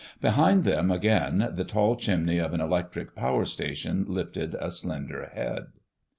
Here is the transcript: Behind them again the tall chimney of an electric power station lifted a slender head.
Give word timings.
Behind 0.19 0.63
them 0.63 0.89
again 0.89 1.49
the 1.53 1.63
tall 1.63 1.95
chimney 1.95 2.39
of 2.39 2.55
an 2.55 2.59
electric 2.59 3.13
power 3.13 3.45
station 3.45 4.03
lifted 4.07 4.55
a 4.59 4.71
slender 4.71 5.27
head. 5.31 5.67